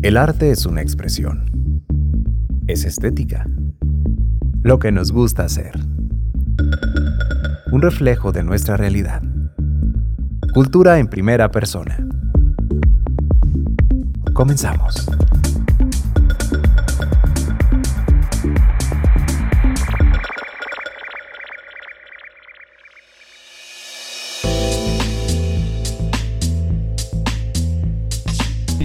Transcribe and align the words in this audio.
El 0.00 0.16
arte 0.16 0.52
es 0.52 0.64
una 0.64 0.80
expresión. 0.80 1.82
Es 2.68 2.84
estética. 2.84 3.48
Lo 4.62 4.78
que 4.78 4.92
nos 4.92 5.10
gusta 5.10 5.44
hacer. 5.44 5.72
Un 7.72 7.82
reflejo 7.82 8.30
de 8.30 8.44
nuestra 8.44 8.76
realidad. 8.76 9.22
Cultura 10.54 11.00
en 11.00 11.08
primera 11.08 11.50
persona. 11.50 11.98
Comenzamos. 14.34 15.04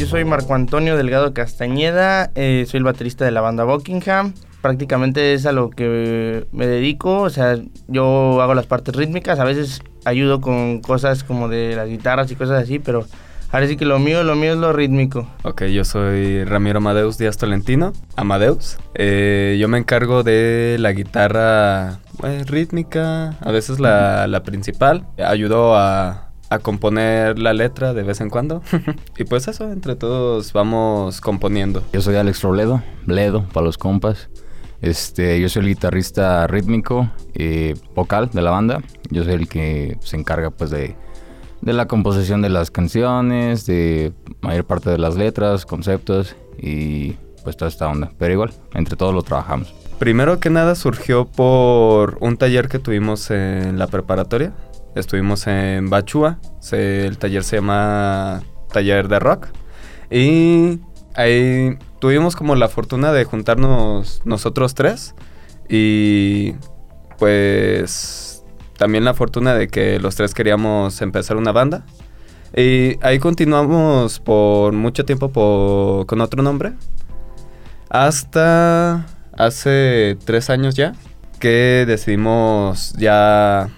Yo 0.04 0.10
soy 0.10 0.26
Marco 0.26 0.54
Antonio 0.54 0.98
Delgado 0.98 1.34
Castañeda, 1.34 2.30
eh, 2.36 2.66
soy 2.68 2.80
el 2.80 2.84
baterista 2.84 3.24
de 3.24 3.32
la 3.32 3.40
banda 3.40 3.64
Buckingham. 3.64 4.34
Prácticamente 4.62 5.34
es 5.34 5.46
a 5.46 5.54
lo 5.54 5.70
que 5.70 6.46
me 6.52 6.68
dedico, 6.68 7.22
o 7.22 7.30
sea, 7.30 7.58
yo 7.88 8.42
hago 8.42 8.54
las 8.54 8.66
partes 8.66 8.98
rítmicas, 8.98 9.40
a 9.40 9.46
veces 9.46 9.82
ayudo 10.04 10.42
con 10.42 10.82
cosas 10.82 11.24
como 11.24 11.48
de 11.48 11.78
las 11.78 11.88
guitarras 11.88 12.30
y 12.30 12.36
cosas 12.36 12.64
así, 12.64 12.80
pero 12.80 13.06
ahora 13.50 13.66
sí 13.66 13.78
que 13.78 13.86
lo 13.86 13.98
mío, 13.98 14.24
lo 14.24 14.36
mío 14.36 14.52
es 14.52 14.58
lo 14.58 14.74
rítmico. 14.74 15.26
Ok, 15.44 15.64
yo 15.68 15.86
soy 15.86 16.44
Ramiro 16.44 16.80
Amadeus 16.80 17.18
Díaz 17.18 17.38
Tolentino, 17.38 17.94
Amadeus. 18.18 18.80
Eh, 18.96 19.56
yo 19.58 19.70
me 19.70 19.78
encargo 19.78 20.24
de 20.24 20.76
la 20.82 20.92
guitarra 20.92 22.00
eh, 22.26 22.44
rítmica, 22.46 23.38
a 23.40 23.52
veces 23.54 23.80
la 23.80 24.42
principal. 24.44 25.08
Ayudo 25.18 25.78
a, 25.78 26.33
a 26.54 26.60
componer 26.60 27.40
la 27.40 27.54
letra 27.54 27.94
de 27.94 28.04
vez 28.04 28.22
en 28.22 28.30
cuando. 28.30 28.62
y 29.18 29.24
pues 29.24 29.48
eso, 29.48 29.72
entre 29.72 29.96
todos 29.96 30.54
vamos 30.54 31.22
componiendo. 31.22 31.84
Yo 31.94 32.02
soy 32.02 32.16
Alex 32.16 32.42
Robledo, 32.42 32.84
Bledo 33.06 33.48
para 33.54 33.66
los 33.66 33.78
compas. 33.78 34.30
Este, 34.82 35.40
yo 35.40 35.48
soy 35.48 35.64
el 35.64 35.70
guitarrista 35.70 36.46
rítmico 36.48 37.10
y 37.34 37.74
vocal 37.96 38.30
de 38.32 38.42
la 38.42 38.52
banda. 38.52 38.82
Yo 39.10 39.24
soy 39.24 39.34
el 39.34 39.48
que 39.48 39.98
se 40.02 40.18
encarga 40.18 40.50
pues 40.52 40.70
de, 40.70 40.96
de 41.62 41.74
la 41.74 41.88
composición 41.88 42.42
de 42.42 42.50
las 42.50 42.70
canciones, 42.70 43.66
de 43.66 44.12
mayor 44.42 44.66
parte 44.66 44.90
de 44.90 44.98
las 44.98 45.16
letras, 45.16 45.66
conceptos 45.66 46.36
y 46.58 47.14
pues 47.44 47.56
toda 47.56 47.70
esta 47.70 47.88
onda. 47.88 48.12
Pero 48.18 48.34
igual, 48.34 48.52
entre 48.74 48.96
todos 48.96 49.14
lo 49.14 49.22
trabajamos. 49.22 49.74
Primero 50.00 50.40
que 50.40 50.50
nada 50.50 50.76
surgió 50.76 51.26
por 51.26 52.18
un 52.20 52.36
taller 52.36 52.68
que 52.68 52.80
tuvimos 52.80 53.32
en 53.32 53.80
la 53.80 53.88
preparatoria. 53.88 54.54
Estuvimos 54.96 55.48
en 55.48 55.90
Bachúa, 55.90 56.40
el 56.72 57.18
taller 57.18 57.44
se 57.44 57.58
llama 57.58 58.44
Taller 58.72 59.08
de 59.08 59.20
Rock. 59.20 59.48
Y 60.12 60.80
ahí 61.16 61.78
tuvimos 62.00 62.36
como 62.36 62.56
la 62.56 62.68
fortuna 62.68 63.12
de 63.12 63.24
juntarnos 63.24 64.22
nosotros 64.26 64.76
tres. 64.76 65.16
Y 65.68 66.54
pues 67.18 68.44
también 68.78 69.06
la 69.06 69.14
fortuna 69.14 69.56
de 69.56 69.68
que 69.68 70.00
los 70.00 70.16
tres 70.16 70.34
queríamos 70.34 71.02
empezar 71.02 71.38
una 71.38 71.52
banda. 71.52 71.86
Y 72.56 72.98
ahí 73.02 73.18
continuamos 73.18 74.20
por 74.20 74.74
mucho 74.74 75.06
tiempo 75.06 75.30
po- 75.30 76.06
con 76.08 76.22
otro 76.22 76.44
nombre. 76.44 76.74
Hasta 77.90 79.06
hace 79.36 80.18
tres 80.26 80.52
años 80.52 80.76
ya 80.76 80.94
que 81.40 81.86
decidimos 81.88 82.94
ya 82.94 83.70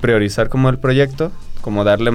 priorizar 0.00 0.48
como 0.48 0.68
el 0.68 0.78
proyecto, 0.78 1.32
como 1.60 1.84
darle 1.84 2.10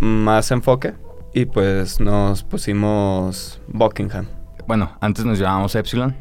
más 0.00 0.50
enfoque 0.50 0.94
y 1.34 1.46
pues 1.46 2.00
nos 2.00 2.42
pusimos 2.42 3.60
Buckingham. 3.68 4.26
Bueno, 4.66 4.92
antes 5.00 5.24
nos 5.24 5.38
llamábamos 5.38 5.74
Epsilon. 5.74 6.14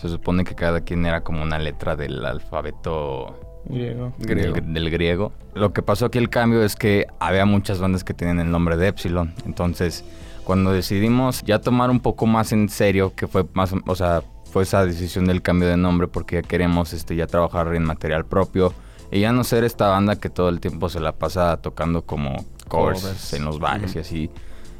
Se 0.00 0.08
supone 0.08 0.44
que 0.44 0.54
cada 0.54 0.80
quien 0.80 1.04
era 1.04 1.22
como 1.22 1.42
una 1.42 1.58
letra 1.58 1.96
del 1.96 2.24
alfabeto 2.24 3.40
Griego. 3.64 4.12
Griego. 4.18 4.54
Del, 4.54 4.72
del 4.72 4.90
griego. 4.90 5.32
Lo 5.54 5.72
que 5.72 5.82
pasó 5.82 6.06
aquí 6.06 6.18
el 6.18 6.30
cambio 6.30 6.62
es 6.62 6.76
que 6.76 7.06
había 7.18 7.44
muchas 7.44 7.80
bandas 7.80 8.04
que 8.04 8.14
tienen 8.14 8.40
el 8.40 8.50
nombre 8.50 8.76
de 8.76 8.88
Epsilon. 8.88 9.34
Entonces, 9.44 10.04
cuando 10.44 10.72
decidimos 10.72 11.42
ya 11.42 11.58
tomar 11.58 11.90
un 11.90 12.00
poco 12.00 12.26
más 12.26 12.52
en 12.52 12.68
serio, 12.68 13.12
que 13.14 13.26
fue 13.26 13.44
más, 13.52 13.74
o 13.86 13.94
sea, 13.94 14.22
fue 14.50 14.62
esa 14.62 14.84
decisión 14.86 15.26
del 15.26 15.42
cambio 15.42 15.68
de 15.68 15.76
nombre 15.76 16.08
porque 16.08 16.36
ya 16.36 16.42
queremos 16.42 16.94
este 16.94 17.16
ya 17.16 17.26
trabajar 17.26 17.74
en 17.74 17.84
material 17.84 18.24
propio 18.24 18.72
y 19.10 19.20
ya 19.20 19.32
no 19.32 19.44
ser 19.44 19.64
esta 19.64 19.88
banda 19.88 20.16
que 20.16 20.28
todo 20.30 20.48
el 20.48 20.60
tiempo 20.60 20.88
se 20.88 21.00
la 21.00 21.12
pasa 21.12 21.56
tocando 21.58 22.02
como 22.02 22.44
covers, 22.68 23.00
Covers. 23.00 23.32
en 23.34 23.44
los 23.44 23.58
bares 23.58 23.96
y 23.96 23.98
así. 24.00 24.30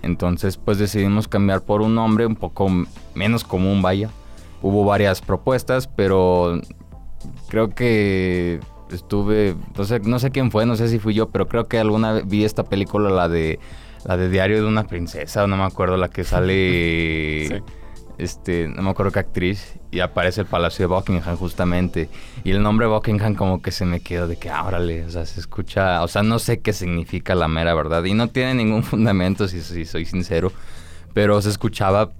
Entonces, 0.03 0.56
pues 0.56 0.78
decidimos 0.78 1.28
cambiar 1.28 1.62
por 1.62 1.83
un 1.83 1.94
nombre 1.94 2.27
un 2.27 2.37
poco 2.37 2.69
menos 3.15 3.44
común, 3.44 3.83
vaya. 3.83 4.11
Hubo 4.62 4.84
varias 4.84 5.21
propuestas, 5.21 5.88
pero 5.88 6.61
creo 7.49 7.71
que 7.71 8.61
estuve, 8.91 9.56
no 9.77 9.84
sé, 9.84 10.00
no 10.00 10.19
sé 10.19 10.31
quién 10.31 10.50
fue, 10.50 10.67
no 10.67 10.77
sé 10.77 10.88
si 10.88 10.99
fui 10.99 11.15
yo, 11.15 11.31
pero 11.31 11.49
creo 11.49 11.67
que 11.67 11.78
alguna 11.78 12.12
vez 12.12 12.28
vi 12.28 12.44
esta 12.44 12.65
película, 12.65 13.11
la 13.11 13.28
de 13.28 13.59
la 14.05 14.17
de 14.17 14.28
Diario 14.28 14.62
de 14.62 14.69
una 14.69 14.87
princesa, 14.87 15.47
no 15.47 15.56
me 15.56 15.65
acuerdo, 15.65 15.97
la 15.97 16.09
que 16.09 16.25
sale 16.25 17.49
Sí. 17.49 17.55
Este, 18.19 18.69
no 18.69 18.83
me 18.83 18.91
acuerdo 18.91 19.12
qué 19.12 19.21
actriz 19.21 19.79
y 19.91 20.01
aparece 20.01 20.43
el 20.43 20.47
Palacio 20.47 20.89
de 20.89 20.95
Buckingham 20.95 21.37
justamente. 21.37 22.09
Y 22.45 22.51
el 22.51 22.62
nombre 22.62 22.87
Buckingham 22.87 23.34
como 23.34 23.62
que 23.62 23.71
se 23.71 23.84
me 23.84 24.01
quedó 24.01 24.27
de 24.27 24.37
que 24.37 24.51
árale, 24.51 25.05
o 25.05 25.11
sea, 25.11 25.25
se 25.25 25.41
escucha, 25.41 26.03
o 26.03 26.09
sea, 26.09 26.23
no 26.23 26.39
sé 26.39 26.61
qué 26.61 26.73
significa 26.73 27.34
la 27.34 27.49
mera 27.49 27.75
verdad 27.75 28.05
y 28.05 28.15
no 28.15 28.29
tiene 28.29 28.55
ningún 28.55 28.83
fundamento 28.84 29.49
si, 29.49 29.61
si 29.61 29.84
soy 29.84 30.05
sincero, 30.05 30.53
pero 31.15 31.41
se 31.41 31.49
escuchaba 31.49 32.11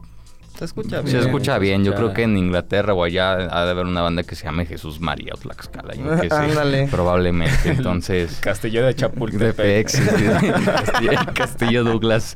Se 0.59 0.65
escucha 0.65 1.07
se 1.07 1.19
escucha 1.21 1.59
bien. 1.59 1.85
Yo 1.85 1.93
escucha- 1.93 1.97
creo 1.97 2.15
que 2.15 2.23
en 2.25 2.37
Inglaterra 2.37 2.93
o 2.93 3.05
allá 3.05 3.33
ha 3.35 3.65
de 3.65 3.71
haber 3.71 3.87
una 3.87 4.03
banda 4.03 4.25
que 4.25 4.35
se 4.35 4.45
llame 4.45 4.67
Jesús 4.67 4.99
María 4.99 5.33
o 5.35 5.39
Tlaxcala. 5.39 5.95
Yo 5.95 6.17
sé. 6.19 6.89
Probablemente. 6.91 7.71
Entonces. 7.71 8.39
Castillo 8.41 8.85
de 8.85 8.95
Chapultepec. 8.95 9.87
Castillo, 10.65 11.13
Castillo 11.33 11.85
Douglas. 11.85 12.35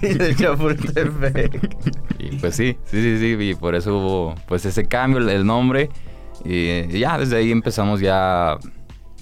Sí, 0.00 0.14
de 0.14 0.36
Chapultepec. 0.36 1.76
Y 2.20 2.36
pues 2.36 2.54
sí, 2.54 2.78
sí, 2.84 3.02
sí, 3.02 3.18
sí. 3.18 3.36
Y 3.50 3.54
por 3.56 3.74
eso 3.74 3.96
hubo 3.96 4.34
pues 4.46 4.64
ese 4.64 4.86
cambio, 4.86 5.18
el, 5.28 5.44
nombre. 5.44 5.90
Y 6.44 6.96
ya 6.98 7.18
desde 7.18 7.38
ahí 7.38 7.50
empezamos 7.50 8.00
ya 8.00 8.56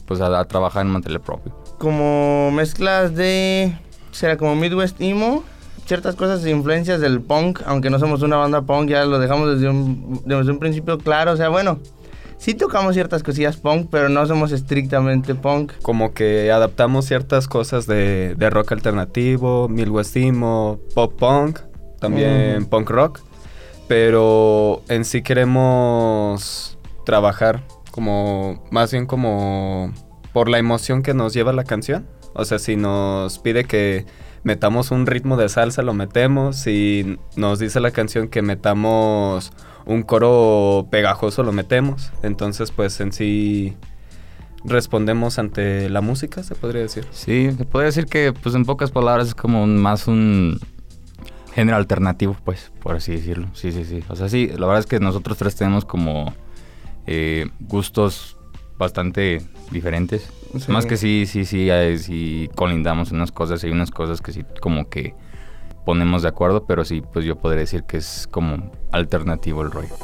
pues 0.04 0.20
a, 0.20 0.38
a 0.38 0.44
trabajar 0.44 0.84
en 0.84 0.92
material 0.92 1.22
propio. 1.22 1.56
Como 1.78 2.50
mezclas 2.50 3.14
de. 3.14 3.72
Será 4.12 4.36
como 4.36 4.54
Midwest 4.56 5.00
Emo. 5.00 5.42
Ciertas 5.90 6.14
cosas 6.14 6.44
de 6.44 6.52
influencias 6.52 7.00
del 7.00 7.20
punk, 7.20 7.62
aunque 7.66 7.90
no 7.90 7.98
somos 7.98 8.22
una 8.22 8.36
banda 8.36 8.62
punk, 8.62 8.90
ya 8.90 9.04
lo 9.04 9.18
dejamos 9.18 9.54
desde 9.54 9.68
un, 9.68 10.22
desde 10.24 10.52
un 10.52 10.60
principio 10.60 10.98
claro. 10.98 11.32
O 11.32 11.36
sea, 11.36 11.48
bueno, 11.48 11.80
sí 12.38 12.54
tocamos 12.54 12.94
ciertas 12.94 13.24
cosillas 13.24 13.56
punk, 13.56 13.88
pero 13.90 14.08
no 14.08 14.24
somos 14.24 14.52
estrictamente 14.52 15.34
punk. 15.34 15.72
Como 15.82 16.14
que 16.14 16.52
adaptamos 16.52 17.06
ciertas 17.06 17.48
cosas 17.48 17.88
de, 17.88 18.36
de 18.36 18.50
rock 18.50 18.70
alternativo, 18.70 19.68
Midwest 19.68 20.16
emo, 20.16 20.78
pop 20.94 21.12
punk, 21.18 21.58
también 21.98 22.66
punk 22.66 22.88
rock. 22.88 23.22
Pero 23.88 24.82
en 24.88 25.04
sí 25.04 25.22
queremos 25.22 26.78
trabajar 27.04 27.64
como, 27.90 28.64
más 28.70 28.92
bien 28.92 29.06
como 29.06 29.92
por 30.32 30.48
la 30.48 30.58
emoción 30.58 31.02
que 31.02 31.14
nos 31.14 31.34
lleva 31.34 31.52
la 31.52 31.64
canción. 31.64 32.06
O 32.32 32.44
sea, 32.44 32.60
si 32.60 32.76
nos 32.76 33.40
pide 33.40 33.64
que 33.64 34.06
metamos 34.42 34.90
un 34.90 35.06
ritmo 35.06 35.36
de 35.36 35.48
salsa, 35.48 35.82
lo 35.82 35.94
metemos. 35.94 36.56
Si 36.56 37.18
nos 37.36 37.58
dice 37.58 37.80
la 37.80 37.90
canción 37.90 38.28
que 38.28 38.42
metamos 38.42 39.52
un 39.86 40.02
coro 40.02 40.88
pegajoso, 40.90 41.42
lo 41.42 41.52
metemos. 41.52 42.12
Entonces, 42.22 42.70
pues 42.70 43.00
en 43.00 43.12
sí 43.12 43.76
respondemos 44.64 45.38
ante 45.38 45.88
la 45.88 46.00
música, 46.00 46.42
se 46.42 46.54
podría 46.54 46.82
decir. 46.82 47.06
Sí, 47.10 47.50
se 47.56 47.64
podría 47.64 47.86
decir 47.86 48.06
que 48.06 48.32
pues 48.32 48.54
en 48.54 48.64
pocas 48.64 48.90
palabras 48.90 49.28
es 49.28 49.34
como 49.34 49.66
más 49.66 50.06
un 50.06 50.60
género 51.54 51.76
alternativo, 51.76 52.36
pues, 52.44 52.72
por 52.80 52.96
así 52.96 53.12
decirlo. 53.12 53.48
Sí, 53.54 53.72
sí, 53.72 53.84
sí. 53.84 54.02
O 54.08 54.16
sea, 54.16 54.28
sí, 54.28 54.48
la 54.48 54.66
verdad 54.66 54.80
es 54.80 54.86
que 54.86 55.00
nosotros 55.00 55.38
tres 55.38 55.56
tenemos 55.56 55.84
como 55.84 56.32
eh, 57.06 57.48
gustos 57.60 58.36
bastante 58.80 59.40
diferentes. 59.70 60.28
Sí. 60.58 60.72
Más 60.72 60.86
que 60.86 60.96
sí, 60.96 61.26
sí, 61.26 61.44
sí, 61.44 61.68
sí 61.98 62.50
colindamos 62.56 63.12
unas 63.12 63.30
cosas 63.30 63.62
hay 63.62 63.70
unas 63.70 63.92
cosas 63.92 64.20
que 64.20 64.32
sí 64.32 64.44
como 64.60 64.88
que 64.88 65.14
ponemos 65.84 66.22
de 66.22 66.28
acuerdo, 66.28 66.64
pero 66.64 66.84
sí, 66.84 67.02
pues 67.12 67.24
yo 67.24 67.36
podría 67.36 67.60
decir 67.60 67.84
que 67.84 67.98
es 67.98 68.26
como 68.28 68.72
alternativo 68.90 69.62
el 69.62 69.70
rollo. 69.70 69.94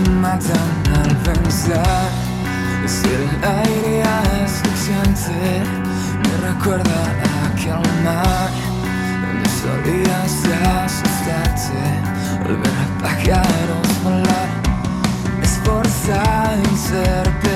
Me 0.00 0.10
matan 0.20 0.70
al 0.94 1.16
pensar. 1.18 2.10
Es 2.84 3.02
el 3.04 3.28
aire 3.44 4.02
asfixiante, 4.02 5.62
me 6.22 6.48
recuerda 6.48 7.00
a 7.24 7.46
aquel 7.48 8.04
mar 8.04 8.50
donde 9.22 9.48
solías 9.48 10.34
asustarte, 10.84 11.82
volver 12.42 12.76
a 12.84 13.02
pájaros 13.02 13.88
volar, 14.02 14.48
esforzar 15.42 16.58
en 16.58 16.76
ser 16.76 17.53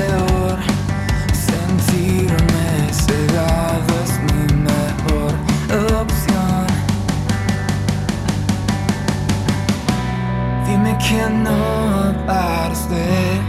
que 11.09 11.27
no 11.31 12.15
pares 12.27 12.87
de 12.91 13.41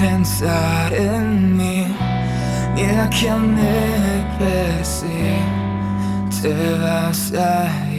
pensar 0.00 0.92
en 0.94 1.56
mí, 1.58 1.86
niega 2.74 3.10
que 3.10 3.30
me 3.32 4.24
pese, 4.38 5.36
te 6.40 6.54
vas 6.78 7.32
a 7.34 7.90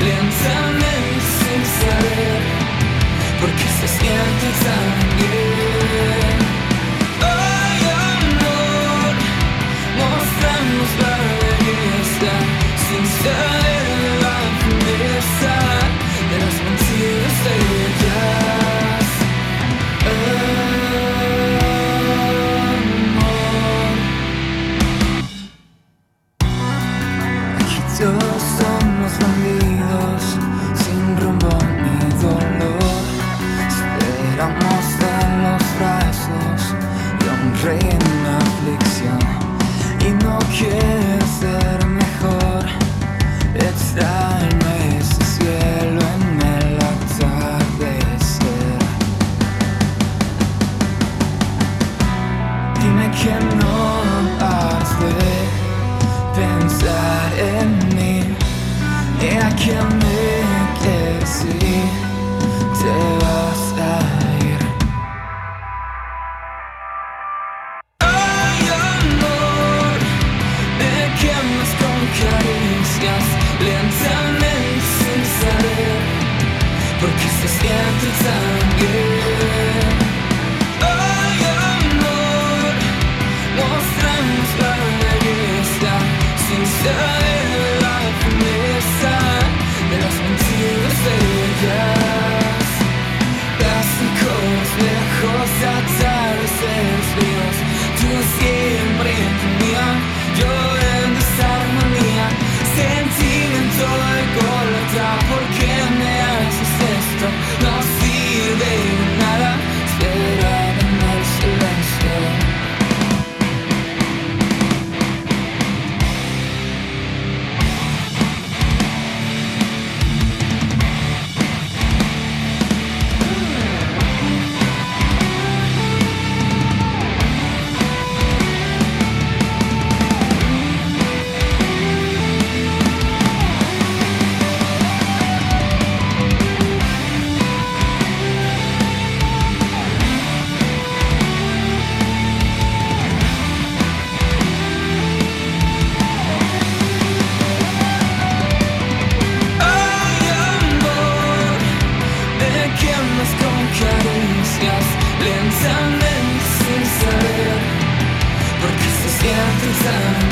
lentamente 0.00 1.20
sin 1.36 1.62
saber, 1.80 2.40
porque 3.40 3.66
se 3.78 3.88
siente 3.98 4.48
tan 4.64 4.79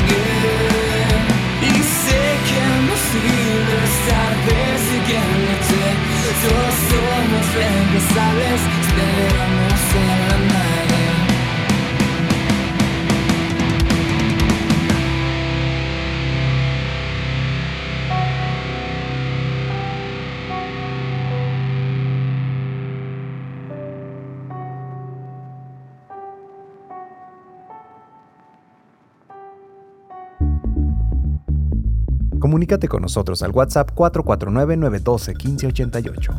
bien. 0.07 1.21
Y 1.61 1.73
sé 2.03 2.21
que 2.47 2.61
no 2.87 2.95
sirve 3.09 3.77
estar 3.93 4.31
todos 6.43 6.75
somos 6.89 7.45
esperamos 8.81 9.79
en 9.95 10.28
Comunícate 32.49 32.87
con 32.87 33.03
nosotros 33.03 33.43
al 33.43 33.51
WhatsApp 33.51 33.91
449-912-1588. 33.93 36.33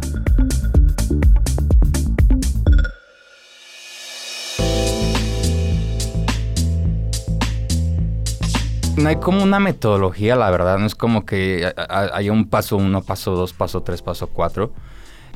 No 8.96 9.08
hay 9.08 9.16
como 9.20 9.44
una 9.44 9.60
metodología, 9.60 10.34
la 10.34 10.50
verdad. 10.50 10.80
No 10.80 10.86
es 10.86 10.96
como 10.96 11.24
que 11.24 11.72
haya 11.88 12.32
un 12.32 12.48
paso 12.48 12.76
uno, 12.76 13.02
paso 13.02 13.36
dos, 13.36 13.52
paso 13.52 13.84
tres, 13.84 14.02
paso 14.02 14.26
cuatro. 14.26 14.72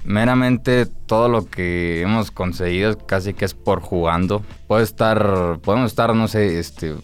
Meramente 0.02 0.86
todo 0.86 1.28
lo 1.28 1.46
que 1.46 2.02
hemos 2.02 2.32
conseguido 2.32 2.98
casi 2.98 3.32
que 3.32 3.44
es 3.44 3.54
por 3.54 3.80
jugando. 3.80 4.42
Puede 4.66 4.82
estar, 4.82 5.60
podemos 5.62 5.92
estar, 5.92 6.12
no 6.16 6.26
sé, 6.26 6.58
este, 6.58 6.96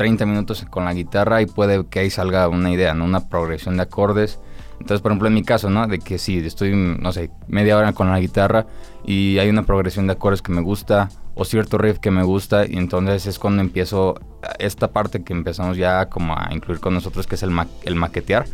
30 0.00 0.24
minutos 0.24 0.64
con 0.70 0.86
la 0.86 0.94
guitarra 0.94 1.42
y 1.42 1.46
puede 1.46 1.84
que 1.84 1.98
ahí 1.98 2.08
salga 2.08 2.48
una 2.48 2.70
idea, 2.70 2.94
¿no? 2.94 3.04
Una 3.04 3.28
progresión 3.28 3.76
de 3.76 3.82
acordes. 3.82 4.40
Entonces, 4.80 5.02
por 5.02 5.12
ejemplo, 5.12 5.28
en 5.28 5.34
mi 5.34 5.42
caso, 5.42 5.68
¿no? 5.68 5.86
De 5.86 5.98
que 5.98 6.18
sí, 6.18 6.38
estoy, 6.38 6.72
no 6.74 7.12
sé, 7.12 7.30
media 7.48 7.76
hora 7.76 7.92
con 7.92 8.10
la 8.10 8.18
guitarra 8.18 8.64
y 9.04 9.36
hay 9.36 9.50
una 9.50 9.64
progresión 9.64 10.06
de 10.06 10.14
acordes 10.14 10.40
que 10.40 10.52
me 10.52 10.62
gusta 10.62 11.10
o 11.34 11.44
cierto 11.44 11.76
riff 11.76 11.98
que 11.98 12.10
me 12.10 12.22
gusta 12.22 12.64
y 12.66 12.78
entonces 12.78 13.26
es 13.26 13.38
cuando 13.38 13.60
empiezo 13.60 14.18
esta 14.58 14.88
parte 14.88 15.22
que 15.22 15.34
empezamos 15.34 15.76
ya 15.76 16.06
como 16.06 16.32
a 16.32 16.48
incluir 16.50 16.80
con 16.80 16.94
nosotros 16.94 17.26
que 17.26 17.34
es 17.34 17.42
el 17.42 17.94
maquetear. 17.94 18.46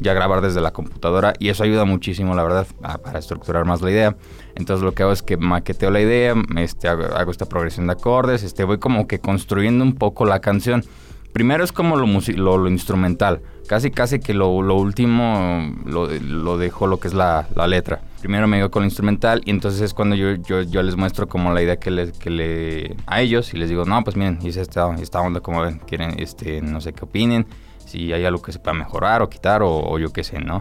Ya 0.00 0.12
grabar 0.14 0.40
desde 0.40 0.60
la 0.60 0.72
computadora 0.72 1.34
y 1.38 1.48
eso 1.48 1.62
ayuda 1.64 1.84
muchísimo, 1.84 2.34
la 2.34 2.42
verdad, 2.42 2.66
a- 2.82 2.98
para 2.98 3.18
estructurar 3.18 3.64
más 3.64 3.80
la 3.82 3.90
idea. 3.90 4.16
Entonces 4.54 4.84
lo 4.84 4.92
que 4.92 5.02
hago 5.02 5.12
es 5.12 5.22
que 5.22 5.36
maqueteo 5.36 5.90
la 5.90 6.00
idea, 6.00 6.34
este, 6.56 6.88
hago, 6.88 7.04
hago 7.16 7.30
esta 7.30 7.46
progresión 7.46 7.86
de 7.86 7.92
acordes, 7.94 8.42
este, 8.42 8.64
voy 8.64 8.78
como 8.78 9.06
que 9.06 9.18
construyendo 9.18 9.84
un 9.84 9.94
poco 9.94 10.24
la 10.24 10.40
canción. 10.40 10.84
Primero 11.32 11.64
es 11.64 11.72
como 11.72 11.96
lo, 11.96 12.06
lo, 12.06 12.58
lo 12.58 12.68
instrumental, 12.70 13.40
casi 13.66 13.90
casi 13.90 14.20
que 14.20 14.34
lo, 14.34 14.62
lo 14.62 14.76
último 14.76 15.74
lo, 15.84 16.06
lo 16.08 16.58
dejo 16.58 16.86
lo 16.86 17.00
que 17.00 17.08
es 17.08 17.14
la, 17.14 17.48
la 17.56 17.66
letra. 17.66 18.02
Primero 18.20 18.46
me 18.46 18.58
digo 18.58 18.70
con 18.70 18.82
lo 18.82 18.86
instrumental 18.86 19.42
y 19.44 19.50
entonces 19.50 19.80
es 19.80 19.94
cuando 19.94 20.14
yo, 20.14 20.34
yo, 20.36 20.62
yo 20.62 20.80
les 20.84 20.94
muestro 20.96 21.26
como 21.26 21.52
la 21.52 21.60
idea 21.60 21.76
que 21.76 21.90
le, 21.90 22.12
que 22.12 22.30
le 22.30 22.96
a 23.06 23.20
ellos 23.20 23.52
y 23.52 23.56
les 23.56 23.68
digo, 23.68 23.84
no, 23.84 24.02
pues 24.04 24.16
miren, 24.16 24.38
hice 24.42 24.60
esta, 24.60 24.94
esta 24.94 25.20
onda, 25.20 25.40
como 25.40 25.60
ven, 25.60 25.80
quieren, 25.86 26.14
este, 26.20 26.62
no 26.62 26.80
sé 26.80 26.92
qué 26.92 27.04
opinen, 27.04 27.46
si 27.86 28.12
hay 28.12 28.24
algo 28.24 28.42
que 28.42 28.52
se 28.52 28.58
pueda 28.58 28.74
mejorar 28.74 29.22
o 29.22 29.28
quitar 29.28 29.62
o, 29.62 29.70
o 29.70 29.98
yo 29.98 30.12
qué 30.12 30.24
sé, 30.24 30.40
¿no? 30.40 30.60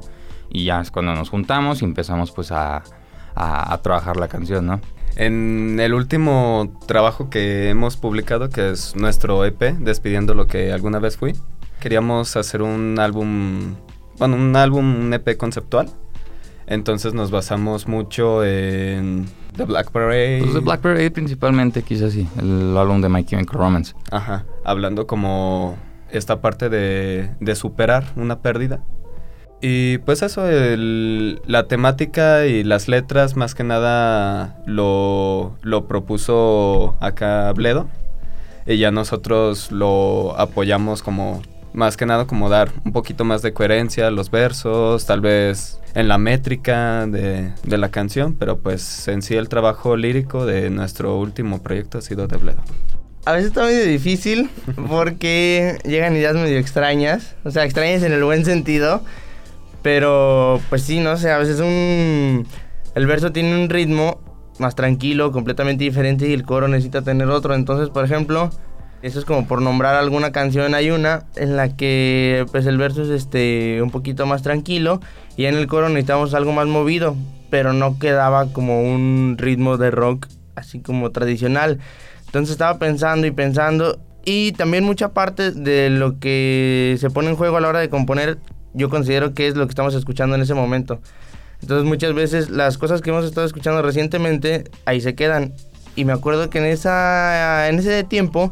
Y 0.49 0.65
ya 0.65 0.81
es 0.81 0.91
cuando 0.91 1.15
nos 1.15 1.29
juntamos 1.29 1.81
y 1.81 1.85
empezamos 1.85 2.31
pues 2.31 2.51
a, 2.51 2.83
a, 3.35 3.73
a 3.73 3.81
trabajar 3.81 4.17
la 4.17 4.27
canción, 4.27 4.65
¿no? 4.65 4.81
En 5.15 5.79
el 5.79 5.93
último 5.93 6.79
trabajo 6.87 7.29
que 7.29 7.69
hemos 7.69 7.97
publicado, 7.97 8.49
que 8.49 8.71
es 8.71 8.95
nuestro 8.95 9.45
EP, 9.45 9.77
Despidiendo 9.77 10.33
lo 10.33 10.47
que 10.47 10.73
alguna 10.73 10.99
vez 10.99 11.17
fui, 11.17 11.35
queríamos 11.79 12.35
hacer 12.35 12.61
un 12.61 12.97
álbum, 12.99 13.75
bueno, 14.17 14.35
un 14.35 14.55
álbum, 14.55 15.05
un 15.05 15.13
EP 15.13 15.37
conceptual. 15.37 15.89
Entonces 16.65 17.13
nos 17.13 17.29
basamos 17.29 17.87
mucho 17.87 18.43
en 18.43 19.27
The 19.55 19.65
Black 19.65 19.91
Parade. 19.91 20.39
Pues 20.41 20.53
de 20.53 20.59
Black 20.61 20.81
Parade 20.81 21.11
principalmente, 21.11 21.83
quizás 21.83 22.13
sí, 22.13 22.27
el 22.39 22.75
álbum 22.75 23.01
de 23.01 23.09
My 23.09 23.23
Chemical 23.23 23.59
Romance. 23.59 23.93
Ajá, 24.11 24.45
hablando 24.63 25.05
como 25.05 25.77
esta 26.13 26.39
parte 26.41 26.69
de, 26.69 27.29
de 27.39 27.55
superar 27.55 28.05
una 28.15 28.39
pérdida. 28.39 28.79
Y 29.61 29.99
pues 29.99 30.21
eso, 30.21 30.47
el- 30.49 31.41
la 31.45 31.67
temática 31.67 32.45
y 32.45 32.63
las 32.63 32.87
letras 32.87 33.35
más 33.37 33.55
que 33.55 33.63
nada 33.63 34.61
lo, 34.65 35.55
lo 35.61 35.87
propuso 35.87 36.95
acá 36.99 37.51
Bledo. 37.53 37.87
Y 38.65 38.77
ya 38.77 38.91
nosotros 38.91 39.71
lo 39.71 40.37
apoyamos 40.39 41.01
como, 41.01 41.41
más 41.73 41.97
que 41.97 42.05
nada 42.05 42.25
como 42.27 42.49
dar 42.49 42.71
un 42.85 42.91
poquito 42.93 43.23
más 43.25 43.41
de 43.41 43.53
coherencia 43.53 44.07
a 44.07 44.11
los 44.11 44.31
versos, 44.31 45.05
tal 45.05 45.21
vez 45.21 45.79
en 45.95 46.07
la 46.07 46.17
métrica 46.17 47.05
de, 47.07 47.51
de 47.63 47.77
la 47.77 47.89
canción, 47.89 48.33
pero 48.33 48.59
pues 48.59 49.07
en 49.07 49.21
sí 49.21 49.35
el 49.35 49.47
trabajo 49.47 49.95
lírico 49.95 50.45
de 50.45 50.69
nuestro 50.69 51.17
último 51.17 51.61
proyecto 51.61 51.97
ha 51.97 52.01
sido 52.01 52.27
de 52.27 52.37
Bledo. 52.37 52.61
A 53.25 53.31
veces 53.31 53.47
está 53.47 53.63
medio 53.63 53.85
difícil 53.85 54.49
porque 54.87 55.77
llegan 55.85 56.15
ideas 56.15 56.35
medio 56.35 56.59
extrañas. 56.59 57.35
O 57.43 57.51
sea, 57.51 57.63
extrañas 57.63 58.03
en 58.03 58.13
el 58.13 58.23
buen 58.23 58.45
sentido. 58.45 59.03
Pero, 59.81 60.61
pues 60.69 60.83
sí, 60.83 60.99
no 60.99 61.17
sé, 61.17 61.31
a 61.31 61.37
veces 61.37 61.59
un... 61.59 62.47
El 62.95 63.05
verso 63.05 63.31
tiene 63.31 63.61
un 63.61 63.69
ritmo 63.69 64.21
más 64.59 64.75
tranquilo, 64.75 65.31
completamente 65.31 65.83
diferente 65.83 66.27
y 66.27 66.33
el 66.33 66.43
coro 66.43 66.67
necesita 66.67 67.01
tener 67.01 67.27
otro. 67.29 67.53
Entonces, 67.53 67.89
por 67.89 68.05
ejemplo, 68.05 68.49
eso 69.01 69.19
es 69.19 69.25
como 69.25 69.45
por 69.45 69.61
nombrar 69.61 69.95
alguna 69.95 70.31
canción. 70.31 70.73
Hay 70.73 70.89
una 70.89 71.25
en 71.35 71.57
la 71.57 71.75
que 71.75 72.45
pues 72.51 72.65
el 72.65 72.77
verso 72.77 73.03
es 73.03 73.09
este 73.09 73.81
un 73.81 73.91
poquito 73.91 74.25
más 74.25 74.41
tranquilo 74.43 75.01
y 75.35 75.45
en 75.45 75.55
el 75.55 75.67
coro 75.67 75.89
necesitamos 75.89 76.33
algo 76.33 76.53
más 76.53 76.67
movido, 76.67 77.15
pero 77.49 77.73
no 77.73 77.99
quedaba 77.99 78.53
como 78.53 78.81
un 78.81 79.35
ritmo 79.37 79.77
de 79.77 79.91
rock 79.91 80.27
así 80.55 80.79
como 80.79 81.11
tradicional. 81.11 81.79
Entonces 82.33 82.53
estaba 82.53 82.79
pensando 82.79 83.27
y 83.27 83.31
pensando 83.31 83.99
y 84.25 84.53
también 84.53 84.83
mucha 84.83 85.09
parte 85.13 85.51
de 85.51 85.91
lo 85.91 86.17
que 86.19 86.97
se 86.99 87.11
pone 87.11 87.29
en 87.29 87.35
juego 87.35 87.57
a 87.57 87.61
la 87.61 87.67
hora 87.67 87.77
de 87.79 87.89
componer 87.89 88.39
yo 88.73 88.89
considero 88.89 89.35
que 89.35 89.47
es 89.47 89.55
lo 89.55 89.67
que 89.67 89.69
estamos 89.69 89.93
escuchando 89.93 90.35
en 90.35 90.41
ese 90.41 90.55
momento. 90.55 90.99
Entonces 91.61 91.87
muchas 91.87 92.15
veces 92.15 92.49
las 92.49 92.79
cosas 92.79 93.01
que 93.01 93.11
hemos 93.11 93.23
estado 93.23 93.45
escuchando 93.45 93.83
recientemente 93.83 94.63
ahí 94.85 94.99
se 94.99 95.13
quedan. 95.13 95.53
Y 95.95 96.05
me 96.05 96.13
acuerdo 96.13 96.49
que 96.49 96.57
en, 96.57 96.65
esa, 96.65 97.69
en 97.69 97.77
ese 97.77 98.03
tiempo 98.03 98.51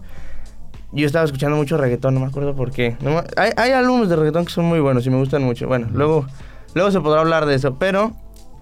yo 0.91 1.07
estaba 1.07 1.25
escuchando 1.25 1.57
mucho 1.57 1.75
reggaetón, 1.77 2.13
no 2.13 2.19
me 2.19 2.27
acuerdo 2.27 2.55
por 2.55 2.69
qué. 2.71 2.97
No 3.01 3.15
me- 3.15 3.23
hay, 3.35 3.50
hay 3.57 3.71
álbumes 3.71 4.09
de 4.09 4.15
reggaetón 4.15 4.45
que 4.45 4.51
son 4.51 4.65
muy 4.65 4.79
buenos 4.79 5.07
y 5.07 5.09
me 5.09 5.17
gustan 5.17 5.41
mucho. 5.41 5.67
Bueno, 5.67 5.88
luego, 5.91 6.27
luego 6.75 6.91
se 6.91 7.01
podrá 7.01 7.21
hablar 7.21 7.47
de 7.47 7.55
eso, 7.55 7.79
pero 7.79 8.11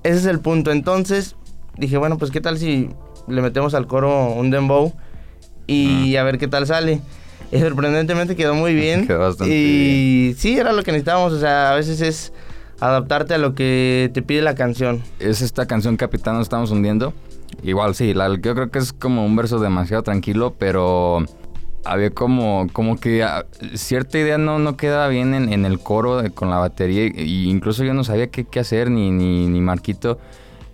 ese 0.04 0.20
es 0.20 0.26
el 0.28 0.40
punto. 0.40 0.72
Entonces 0.72 1.36
dije, 1.76 1.98
bueno, 1.98 2.18
pues 2.18 2.32
qué 2.32 2.40
tal 2.40 2.58
si 2.58 2.90
le 3.28 3.42
metemos 3.42 3.74
al 3.74 3.86
coro 3.86 4.28
un 4.32 4.50
dembow 4.50 4.94
y 5.74 6.16
a 6.16 6.24
ver 6.24 6.38
qué 6.38 6.48
tal 6.48 6.66
sale. 6.68 7.02
Y 7.52 7.60
sorprendentemente 7.60 8.36
quedó 8.36 8.54
muy 8.54 8.74
bien. 8.76 9.08
Quedó 9.08 9.20
bastante 9.20 9.54
y 9.56 10.36
sí, 10.38 10.58
era 10.58 10.72
lo 10.74 10.84
que 10.84 10.92
necesitábamos. 10.92 11.34
O 11.34 11.40
sea, 11.40 11.72
a 11.72 11.76
veces 11.76 12.02
es 12.02 12.34
adaptarte 12.80 13.34
a 13.34 13.38
lo 13.38 13.56
que 13.56 14.10
te 14.14 14.22
pide 14.22 14.42
la 14.42 14.56
canción. 14.56 15.02
es 15.20 15.42
esta 15.42 15.66
canción 15.66 15.98
Capitán 15.98 16.36
nos 16.36 16.44
estamos 16.44 16.72
hundiendo. 16.72 17.14
Igual 17.64 17.96
sí, 17.96 18.14
la, 18.14 18.30
yo 18.40 18.54
creo 18.56 18.70
que 18.70 18.80
es 18.80 18.94
como 18.94 19.26
un 19.26 19.36
verso 19.36 19.60
demasiado 19.60 20.04
tranquilo, 20.04 20.56
pero 20.58 21.26
había 21.84 22.12
como, 22.12 22.68
como 22.72 22.98
que 22.98 23.24
ah, 23.24 23.46
cierta 23.74 24.20
idea 24.20 24.38
no, 24.38 24.60
no 24.60 24.78
quedaba 24.78 25.08
bien 25.08 25.34
en, 25.34 25.52
en 25.52 25.66
el 25.66 25.80
coro 25.80 26.22
de- 26.22 26.30
con 26.30 26.50
la 26.52 26.58
batería. 26.58 27.06
Y 27.08 27.50
incluso 27.50 27.84
yo 27.84 27.94
no 27.94 28.04
sabía 28.04 28.28
qué, 28.28 28.46
qué 28.46 28.60
hacer, 28.60 28.92
ni, 28.92 29.10
ni, 29.12 29.48
ni 29.48 29.60
Marquito. 29.60 30.20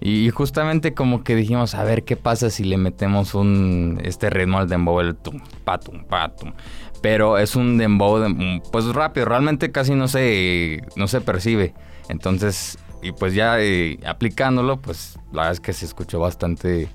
Y, 0.02 0.30
justamente 0.30 0.94
como 0.94 1.24
que 1.24 1.36
dijimos, 1.36 1.74
a 1.74 1.84
ver 1.84 2.04
qué 2.04 2.16
pasa 2.16 2.50
si 2.50 2.64
le 2.64 2.78
metemos 2.78 3.34
un 3.34 4.00
este 4.04 4.30
ritmo 4.30 4.60
al 4.60 4.68
dembow, 4.70 5.00
el 5.00 5.16
tum, 5.16 5.40
patum, 5.64 6.04
patum. 6.04 6.54
Pero 7.02 7.38
es 7.38 7.56
un 7.56 7.78
dembow 7.78 8.20
de- 8.20 8.30
mm, 8.30 8.62
pues 8.72 8.86
rápido, 8.94 9.26
realmente 9.26 9.72
casi 9.72 9.96
no 9.96 10.08
se, 10.08 10.82
no 10.96 11.08
se 11.08 11.22
percibe. 11.22 11.74
Entonces, 12.10 12.78
y 13.02 13.12
pues 13.14 13.34
ya 13.34 13.60
eh, 13.60 14.00
aplicándolo, 14.06 14.82
pues 14.82 15.18
la 15.32 15.44
verdad 15.44 15.52
es 15.54 15.60
que 15.60 15.74
se 15.74 15.86
escuchó 15.86 16.20
bastante, 16.20 16.88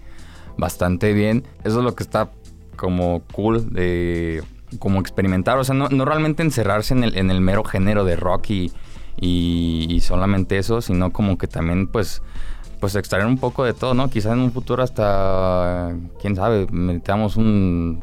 bastante 0.56 1.12
bien. 1.12 1.44
Eso 1.64 1.78
es 1.78 1.84
lo 1.84 1.94
que 1.94 2.02
está 2.02 2.30
como 2.76 3.22
cool 3.32 3.72
de 3.72 4.42
como 4.78 5.00
experimentar. 5.00 5.58
O 5.58 5.64
sea, 5.64 5.74
no, 5.74 5.88
no 5.88 6.04
realmente 6.04 6.42
encerrarse 6.42 6.94
en 6.94 7.02
el, 7.04 7.16
en 7.16 7.30
el 7.30 7.40
mero 7.40 7.64
género 7.64 8.04
de 8.04 8.16
rock 8.16 8.50
y, 8.50 8.72
y- 9.20 9.86
y 9.90 10.00
solamente 10.00 10.58
eso, 10.58 10.80
sino 10.80 11.12
como 11.12 11.38
que 11.38 11.46
también 11.48 11.86
pues 11.86 12.22
pues 12.80 12.96
extraer 12.96 13.26
un 13.26 13.38
poco 13.38 13.64
de 13.64 13.74
todo, 13.74 13.94
¿no? 13.94 14.08
Quizás 14.08 14.32
en 14.32 14.40
un 14.40 14.52
futuro 14.52 14.82
hasta, 14.82 15.94
quién 16.20 16.34
sabe, 16.34 16.66
metamos 16.70 17.36
un, 17.36 18.02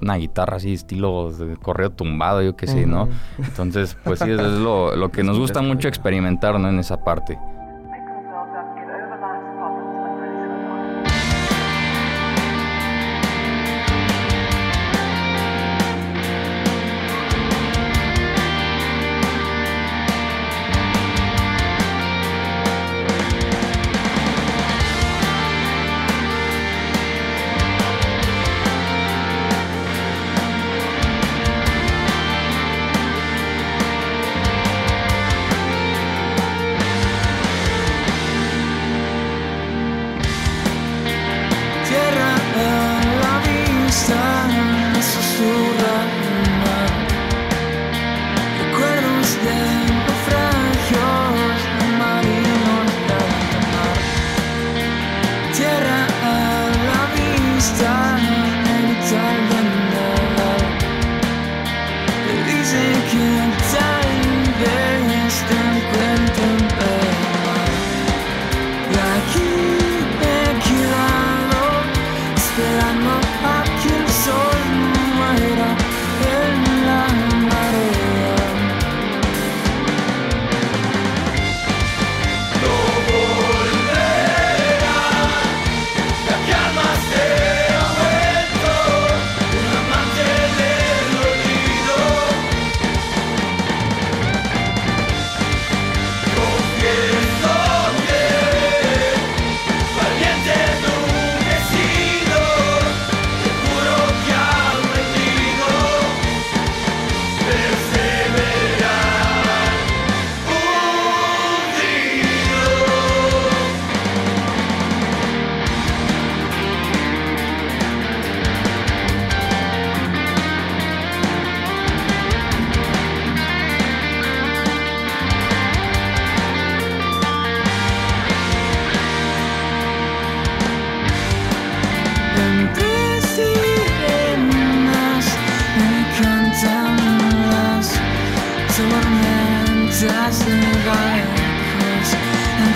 una 0.00 0.16
guitarra 0.16 0.56
así 0.56 0.74
estilo 0.74 1.32
de 1.32 1.56
correo 1.56 1.90
tumbado, 1.90 2.40
yo 2.40 2.56
qué 2.56 2.66
sé, 2.66 2.86
¿no? 2.86 3.08
Entonces, 3.38 3.96
pues 4.04 4.20
sí, 4.20 4.30
eso 4.30 4.46
es 4.46 4.60
lo, 4.60 4.94
lo 4.94 5.10
que 5.10 5.22
nos 5.24 5.38
gusta 5.38 5.62
mucho 5.62 5.88
experimentar, 5.88 6.58
¿no? 6.58 6.68
En 6.68 6.78
esa 6.78 7.02
parte. 7.02 7.38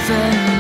heaven 0.09 0.58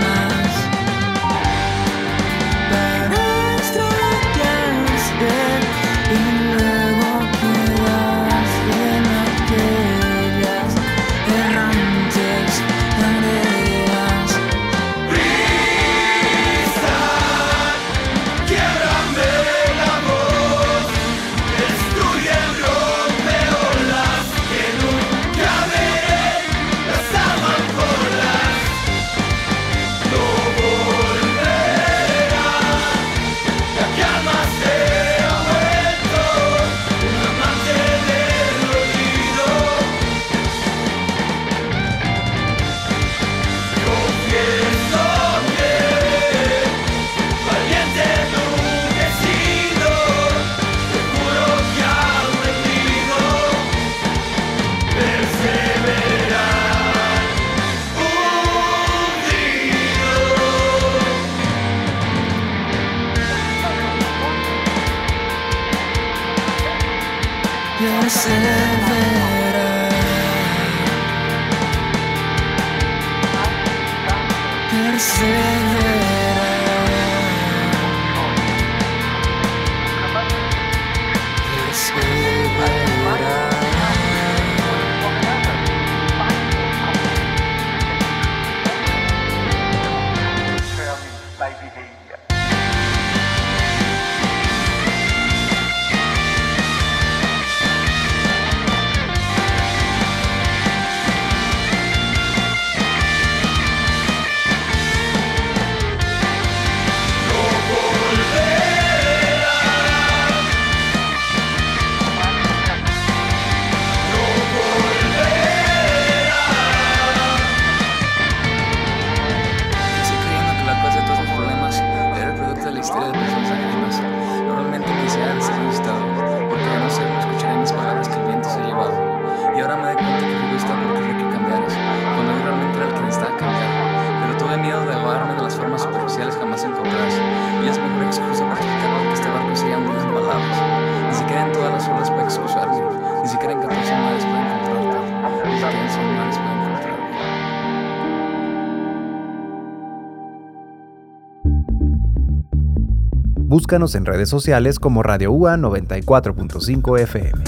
Búscanos 153.48 153.94
en 153.94 154.04
redes 154.04 154.28
sociales 154.28 154.78
como 154.78 155.02
Radio 155.02 155.32
UA 155.32 155.56
94.5 155.56 157.00
FM. 157.00 157.44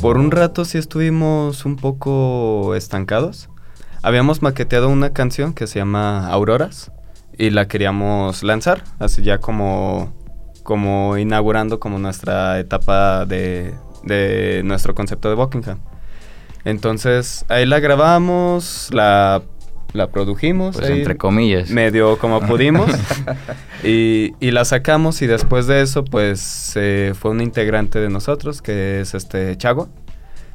Por 0.00 0.16
un 0.16 0.30
rato 0.30 0.64
sí 0.64 0.78
estuvimos 0.78 1.64
un 1.64 1.74
poco 1.74 2.76
estancados. 2.76 3.48
Habíamos 4.04 4.40
maqueteado 4.40 4.88
una 4.90 5.12
canción 5.12 5.54
que 5.54 5.66
se 5.66 5.80
llama 5.80 6.28
Auroras 6.28 6.92
y 7.36 7.50
la 7.50 7.66
queríamos 7.66 8.44
lanzar, 8.44 8.84
así 9.00 9.24
ya 9.24 9.38
como, 9.38 10.12
como 10.62 11.18
inaugurando 11.18 11.80
como 11.80 11.98
nuestra 11.98 12.60
etapa 12.60 13.24
de, 13.26 13.74
de 14.04 14.62
nuestro 14.64 14.94
concepto 14.94 15.28
de 15.28 15.34
Buckingham. 15.34 15.80
Entonces 16.64 17.44
ahí 17.48 17.66
la 17.66 17.78
grabamos, 17.80 18.88
la, 18.92 19.42
la 19.92 20.06
produjimos. 20.08 20.76
Pues 20.76 20.90
ahí 20.90 20.98
entre 20.98 21.16
comillas. 21.16 21.70
medio 21.70 22.18
como 22.18 22.40
pudimos 22.46 22.90
y, 23.82 24.32
y 24.40 24.50
la 24.50 24.64
sacamos 24.64 25.20
y 25.22 25.26
después 25.26 25.66
de 25.66 25.82
eso 25.82 26.04
pues 26.04 26.72
eh, 26.76 27.12
fue 27.18 27.30
un 27.32 27.40
integrante 27.40 28.00
de 28.00 28.08
nosotros 28.08 28.62
que 28.62 29.00
es 29.00 29.14
este 29.14 29.56
Chago 29.56 29.88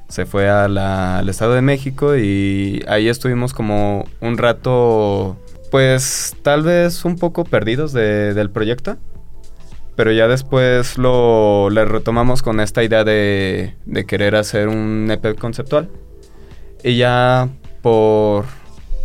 se 0.07 0.25
fue 0.25 0.49
a 0.49 0.67
la- 0.67 1.19
al 1.19 1.29
Estado 1.29 1.53
de 1.53 1.61
México 1.61 2.17
y 2.17 2.83
ahí 2.87 3.07
estuvimos 3.07 3.53
como 3.53 4.05
un 4.21 4.37
rato 4.39 5.37
pues 5.69 6.35
tal 6.41 6.63
vez 6.63 7.05
un 7.05 7.15
poco 7.15 7.43
perdidos 7.43 7.93
de- 7.93 8.33
del 8.33 8.49
proyecto 8.49 8.97
pero 9.99 10.13
ya 10.13 10.29
después 10.29 10.97
lo 10.97 11.69
le 11.69 11.83
retomamos 11.83 12.41
con 12.41 12.61
esta 12.61 12.85
idea 12.85 13.03
de, 13.03 13.75
de 13.85 14.05
querer 14.05 14.37
hacer 14.37 14.69
un 14.69 15.11
EP 15.11 15.37
conceptual. 15.37 15.89
Y 16.85 16.95
ya 16.95 17.49
por 17.81 18.45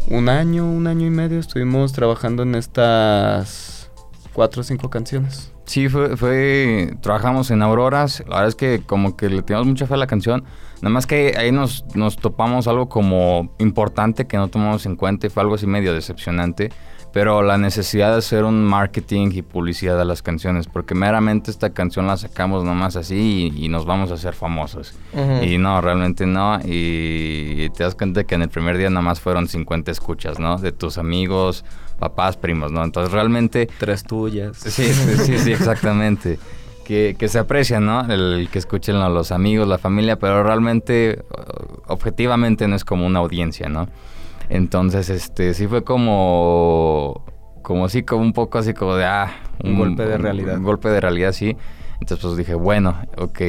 un 0.06 0.28
año, 0.28 0.64
un 0.64 0.86
año 0.86 1.04
y 1.04 1.10
medio 1.10 1.40
estuvimos 1.40 1.92
trabajando 1.92 2.44
en 2.44 2.54
estas 2.54 3.90
cuatro 4.34 4.60
o 4.60 4.62
cinco 4.62 4.88
canciones. 4.88 5.52
Sí, 5.64 5.88
fue, 5.88 6.16
fue, 6.16 6.96
trabajamos 7.00 7.50
en 7.50 7.62
Auroras, 7.62 8.20
la 8.28 8.36
verdad 8.36 8.48
es 8.50 8.54
que 8.54 8.80
como 8.86 9.16
que 9.16 9.28
le 9.28 9.42
teníamos 9.42 9.66
mucha 9.66 9.88
fe 9.88 9.94
a 9.94 9.96
la 9.96 10.06
canción, 10.06 10.44
nada 10.80 10.90
más 10.90 11.08
que 11.08 11.34
ahí 11.36 11.50
nos, 11.50 11.84
nos 11.96 12.18
topamos 12.18 12.68
algo 12.68 12.88
como 12.88 13.52
importante 13.58 14.28
que 14.28 14.36
no 14.36 14.46
tomamos 14.46 14.86
en 14.86 14.94
cuenta 14.94 15.26
y 15.26 15.30
fue 15.30 15.42
algo 15.42 15.56
así 15.56 15.66
medio 15.66 15.92
decepcionante, 15.92 16.70
pero 17.14 17.44
la 17.44 17.58
necesidad 17.58 18.10
de 18.10 18.18
hacer 18.18 18.42
un 18.42 18.64
marketing 18.64 19.28
y 19.34 19.42
publicidad 19.42 20.00
a 20.00 20.04
las 20.04 20.20
canciones, 20.20 20.66
porque 20.66 20.96
meramente 20.96 21.52
esta 21.52 21.70
canción 21.70 22.08
la 22.08 22.16
sacamos 22.16 22.64
nomás 22.64 22.96
así 22.96 23.52
y, 23.54 23.66
y 23.66 23.68
nos 23.68 23.86
vamos 23.86 24.10
a 24.10 24.14
hacer 24.14 24.34
famosos. 24.34 24.96
Y 25.40 25.56
no, 25.58 25.80
realmente 25.80 26.26
no. 26.26 26.58
Y 26.64 27.70
te 27.70 27.84
das 27.84 27.94
cuenta 27.94 28.24
que 28.24 28.34
en 28.34 28.42
el 28.42 28.48
primer 28.48 28.78
día 28.78 28.90
nada 28.90 29.02
más 29.02 29.20
fueron 29.20 29.46
50 29.46 29.92
escuchas, 29.92 30.40
¿no? 30.40 30.58
De 30.58 30.72
tus 30.72 30.98
amigos, 30.98 31.64
papás, 32.00 32.36
primos, 32.36 32.72
¿no? 32.72 32.82
Entonces 32.82 33.12
realmente... 33.12 33.68
Tres 33.78 34.02
tuyas. 34.02 34.56
Sí, 34.56 34.70
sí, 34.70 35.16
sí, 35.24 35.38
sí, 35.38 35.52
exactamente. 35.52 36.40
Que, 36.84 37.14
que 37.16 37.28
se 37.28 37.38
aprecia, 37.38 37.78
¿no? 37.78 38.12
El 38.12 38.48
que 38.50 38.58
escuchen 38.58 38.96
a 38.96 39.08
los 39.08 39.30
amigos, 39.30 39.68
la 39.68 39.78
familia, 39.78 40.18
pero 40.18 40.42
realmente, 40.42 41.22
objetivamente 41.86 42.66
no 42.66 42.74
es 42.74 42.84
como 42.84 43.06
una 43.06 43.20
audiencia, 43.20 43.68
¿no? 43.68 43.86
Entonces, 44.48 45.10
este, 45.10 45.54
sí 45.54 45.66
fue 45.66 45.84
como, 45.84 47.24
como 47.62 47.88
sí, 47.88 48.02
como 48.02 48.22
un 48.22 48.32
poco 48.32 48.58
así 48.58 48.74
como 48.74 48.96
de, 48.96 49.04
ah, 49.04 49.32
Un 49.62 49.78
golpe 49.78 50.04
de 50.04 50.18
realidad. 50.18 50.56
Un 50.56 50.64
golpe 50.64 50.88
de 50.88 51.00
realidad, 51.00 51.32
sí. 51.32 51.56
Entonces, 52.00 52.24
pues 52.24 52.36
dije, 52.36 52.54
bueno, 52.54 52.96
ok. 53.16 53.40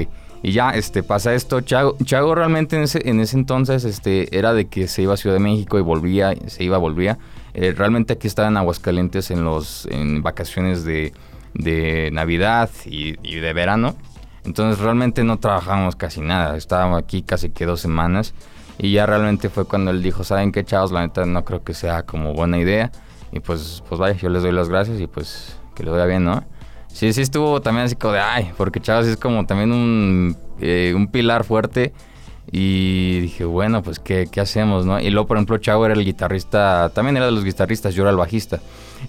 Y 0.44 0.52
ya, 0.52 0.70
este, 0.72 1.02
pasa 1.02 1.34
esto. 1.34 1.62
Chago, 1.62 1.98
Chago 2.04 2.36
realmente 2.36 2.76
en 2.76 2.84
ese, 2.84 3.02
en 3.10 3.20
ese 3.20 3.36
entonces, 3.36 3.84
este, 3.84 4.38
era 4.38 4.54
de 4.54 4.66
que 4.68 4.88
se 4.88 5.02
iba 5.02 5.14
a 5.14 5.18
Ciudad 5.18 5.36
de 5.36 5.40
México 5.40 5.80
y 5.80 5.82
volvía, 5.82 6.34
se 6.48 6.64
iba, 6.64 6.78
volvía. 6.78 7.18
Eh, 7.54 7.74
realmente 7.76 8.14
aquí 8.14 8.28
estaba 8.28 8.48
en 8.48 8.58
Aguascalientes 8.58 9.32
en 9.32 9.44
los, 9.44 9.88
en 9.88 10.22
vacaciones 10.22 10.84
de, 10.84 11.14
de 11.54 12.10
Navidad 12.12 12.70
y, 12.86 13.16
y 13.28 13.36
de 13.36 13.54
verano. 13.54 13.96
Entonces 14.44 14.80
realmente 14.80 15.24
no 15.24 15.40
trabajamos 15.40 15.96
casi 15.96 16.22
nada. 16.22 16.56
Estábamos 16.56 17.00
aquí 17.02 17.24
casi 17.24 17.50
que 17.50 17.66
dos 17.66 17.82
semanas. 17.82 18.34
Y 18.78 18.92
ya 18.92 19.06
realmente 19.06 19.50
fue 19.50 19.66
cuando 19.66 19.92
él 19.92 20.04
dijo, 20.04 20.24
¿saben 20.24 20.52
qué, 20.52 20.64
chavos? 20.64 20.92
La 20.92 21.02
neta 21.02 21.26
no 21.26 21.46
creo 21.46 21.64
que 21.64 21.74
sea 21.74 22.04
como 22.04 22.34
buena 22.34 22.58
idea. 22.58 22.92
Y 23.32 23.40
pues, 23.40 23.84
pues 23.88 24.00
vaya, 24.00 24.18
yo 24.18 24.30
les 24.30 24.44
doy 24.44 24.52
las 24.52 24.70
gracias 24.70 25.00
y 25.00 25.08
pues 25.08 25.58
que 25.76 25.84
les 25.84 25.92
vaya 25.92 26.06
bien, 26.06 26.26
¿no? 26.26 26.44
Sí, 26.88 27.12
sí 27.12 27.22
estuvo 27.22 27.62
también 27.62 27.86
así 27.86 27.96
como 27.96 28.14
de, 28.14 28.20
ay, 28.20 28.52
porque 28.58 28.80
Chavas 28.80 29.06
es 29.06 29.18
como 29.18 29.46
también 29.46 29.72
un, 29.74 30.38
eh, 30.60 30.94
un 30.96 31.08
pilar 31.08 31.44
fuerte. 31.44 31.94
Y 32.52 33.20
dije, 33.22 33.44
bueno, 33.44 33.82
pues 33.82 34.00
¿qué, 34.00 34.28
qué 34.32 34.40
hacemos, 34.40 34.86
¿no? 34.86 35.00
Y 35.00 35.10
luego, 35.10 35.28
por 35.28 35.38
ejemplo, 35.38 35.58
Chavo 35.58 35.86
era 35.86 35.96
el 35.96 36.06
guitarrista, 36.06 36.92
también 36.94 37.18
era 37.18 37.26
de 37.26 37.32
los 37.32 37.44
guitarristas, 37.44 37.96
yo 37.96 38.04
era 38.04 38.12
el 38.12 38.18
bajista. 38.18 38.60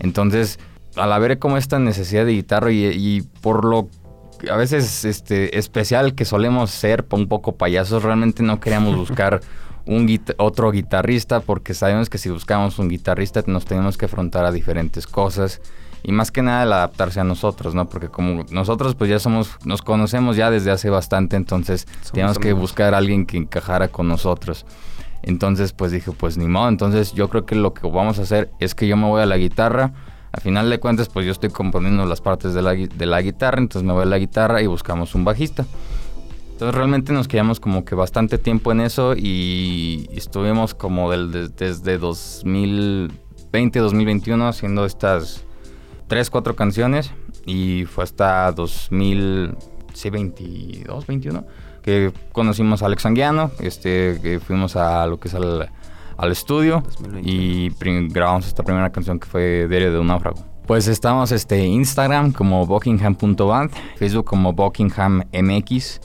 Entonces, 0.01 0.59
al 0.97 1.13
haber 1.13 1.39
como 1.39 1.57
esta 1.57 1.79
necesidad 1.79 2.25
de 2.25 2.33
guitarra 2.33 2.73
y, 2.73 2.87
y 2.87 3.23
por 3.43 3.65
lo 3.65 3.89
a 4.51 4.57
veces 4.57 5.05
este, 5.05 5.59
especial 5.59 6.15
que 6.15 6.25
solemos 6.25 6.71
ser 6.71 7.07
un 7.13 7.29
poco 7.29 7.57
payasos, 7.57 8.03
realmente 8.03 8.43
no 8.43 8.61
queríamos 8.61 8.97
buscar 9.09 9.41
un 9.87 10.07
guita- 10.07 10.35
otro 10.39 10.71
guitarrista 10.73 11.41
porque 11.41 11.73
sabemos 11.75 12.11
que 12.11 12.19
si 12.19 12.29
buscamos 12.31 12.79
un 12.79 12.89
guitarrista 12.89 13.43
nos 13.47 13.65
tenemos 13.65 13.97
que 13.97 14.07
afrontar 14.07 14.45
a 14.45 14.51
diferentes 14.53 15.07
cosas 15.07 15.61
y 16.03 16.13
más 16.13 16.31
que 16.31 16.43
nada 16.43 16.63
el 16.65 16.73
adaptarse 16.73 17.21
a 17.21 17.25
nosotros, 17.25 17.75
¿no? 17.75 17.89
Porque 17.89 18.09
como 18.09 18.45
nosotros 18.51 18.95
pues 18.95 19.11
ya 19.11 19.19
somos, 19.19 19.51
nos 19.65 19.83
conocemos 19.83 20.37
ya 20.37 20.51
desde 20.51 20.71
hace 20.71 20.91
bastante, 20.91 21.37
entonces 21.37 21.87
teníamos 22.13 22.39
que 22.39 22.49
amigos. 22.49 22.61
buscar 22.63 22.95
a 22.95 22.99
alguien 22.99 23.27
que 23.27 23.37
encajara 23.37 23.89
con 23.89 24.07
nosotros. 24.09 24.67
Entonces 25.23 25.73
pues 25.73 25.91
dije, 25.93 26.13
pues 26.13 26.37
ni 26.37 26.47
modo, 26.47 26.69
entonces 26.69 27.13
yo 27.13 27.29
creo 27.29 27.47
que 27.47 27.55
lo 27.57 27.75
que 27.75 27.89
vamos 27.89 28.19
a 28.19 28.23
hacer 28.23 28.51
es 28.61 28.75
que 28.75 28.87
yo 28.87 28.97
me 28.97 29.07
voy 29.07 29.23
a 29.23 29.27
la 29.27 29.37
guitarra, 29.37 29.93
a 30.37 30.41
final 30.41 30.69
de 30.71 30.79
cuentas 30.79 31.09
pues 31.09 31.27
yo 31.27 31.33
estoy 31.33 31.51
componiendo 31.51 32.05
las 32.07 32.21
partes 32.21 32.53
de 32.55 32.63
la, 32.63 32.75
de 32.75 33.07
la 33.07 33.21
guitarra, 33.23 33.59
entonces 33.59 33.87
me 33.87 33.93
voy 33.95 34.03
a 34.03 34.07
la 34.07 34.19
guitarra 34.19 34.61
y 34.63 34.67
buscamos 34.67 35.15
un 35.15 35.25
bajista. 35.25 35.65
Entonces 36.53 36.75
realmente 36.75 37.13
nos 37.13 37.29
quedamos 37.29 37.61
como 37.61 37.85
que 37.85 37.95
bastante 37.95 38.39
tiempo 38.39 38.73
en 38.73 38.81
eso 38.81 39.15
y 39.17 40.09
estuvimos 40.13 40.75
como 40.75 41.11
del- 41.11 41.31
de- 41.33 41.49
desde 41.49 41.99
2020, 41.99 43.79
2021 43.79 44.49
haciendo 44.49 44.85
estas 44.87 45.45
3, 46.07 46.31
4 46.31 46.57
canciones 46.57 47.13
y 47.45 47.85
fue 47.85 48.05
hasta 48.05 48.51
2022, 48.53 51.07
21 51.07 51.45
que 51.83 52.13
conocimos 52.33 52.83
a 52.83 52.87
Alex 52.87 53.07
Anguiano, 53.07 53.53
este, 53.61 54.19
que 54.21 54.41
fuimos 54.41 54.75
a 54.75 55.07
lo 55.07 55.21
que 55.21 55.29
es 55.29 55.35
al, 55.35 55.71
al 56.19 56.33
estudio 56.33 56.83
2021. 57.01 57.21
y 57.29 58.09
grabamos 58.09 58.47
esta 58.47 58.63
primera 58.63 58.91
canción 58.91 59.19
que 59.19 59.27
fue 59.29 59.67
Diario 59.69 59.93
de 59.93 59.99
un 59.99 60.07
náufrago. 60.07 60.39
Pues 60.67 60.89
estamos 60.89 61.31
este 61.33 61.65
Instagram 61.65 62.33
como 62.33 62.67
buckingham.band, 62.67 63.71
Facebook 63.97 64.25
como 64.25 64.53
buckinghammx, 64.53 66.01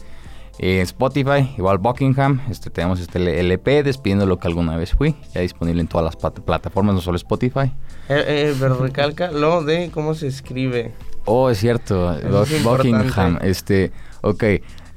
eh, 0.60 0.82
Spotify 0.82 1.52
igual 1.58 1.80
Buckingham, 1.80 2.42
este 2.50 2.70
tenemos 2.70 3.00
este 3.00 3.40
LP 3.40 3.82
despidiendo 3.82 4.26
lo 4.28 4.38
que 4.38 4.48
alguna 4.48 4.78
vez 4.78 4.92
fui, 4.92 5.16
ya 5.34 5.42
disponible 5.42 5.82
en 5.82 5.88
todas 5.88 6.06
las 6.06 6.18
plat- 6.18 6.44
plataformas, 6.44 6.94
no 6.94 7.02
solo 7.02 7.16
Spotify. 7.18 7.72
Eh, 8.10 8.24
eh, 8.28 8.56
pero 8.60 8.76
recalca 8.76 9.32
lo 9.32 9.64
de 9.64 9.90
cómo 9.92 10.14
se 10.14 10.28
escribe. 10.28 10.92
Oh, 11.26 11.50
es 11.50 11.58
cierto, 11.60 12.14
es 12.14 12.64
Buckingham, 12.64 13.40
este, 13.42 13.92
ok, 14.22 14.44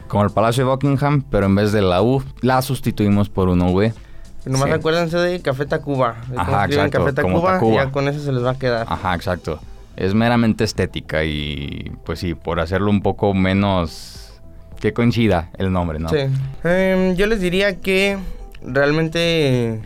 como 0.08 0.24
el 0.24 0.30
Palacio 0.30 0.64
de 0.64 0.70
Buckingham, 0.70 1.22
pero 1.30 1.46
en 1.46 1.54
vez 1.54 1.72
de 1.72 1.80
la 1.80 2.02
U, 2.02 2.22
la 2.42 2.60
sustituimos 2.60 3.30
por 3.30 3.48
una 3.48 3.66
V. 3.66 3.94
Nomás 4.46 4.68
Sí. 4.68 4.72
acuérdense 4.74 5.16
de 5.18 5.40
Café 5.40 5.66
Tacuba. 5.66 6.16
De 6.28 6.38
Ajá, 6.38 6.64
exacto, 6.66 6.98
Café 7.04 7.22
como 7.22 7.36
Tacuba, 7.36 7.50
y 7.50 7.54
Tacuba. 7.54 7.84
ya 7.84 7.90
con 7.92 8.08
eso 8.08 8.20
se 8.20 8.32
les 8.32 8.44
va 8.44 8.50
a 8.50 8.58
quedar. 8.58 8.86
Ajá, 8.88 9.14
exacto. 9.14 9.58
Es 9.96 10.12
meramente 10.14 10.64
estética 10.64 11.24
y 11.24 11.92
pues 12.04 12.18
sí, 12.18 12.34
por 12.34 12.60
hacerlo 12.60 12.90
un 12.90 13.00
poco 13.00 13.32
menos 13.32 14.40
que 14.80 14.92
coincida 14.92 15.50
el 15.56 15.72
nombre, 15.72 15.98
¿no? 15.98 16.08
Sí. 16.10 16.18
Em, 16.64 17.14
yo 17.16 17.26
les 17.26 17.40
diría 17.40 17.76
que 17.80 18.18
realmente 18.62 19.80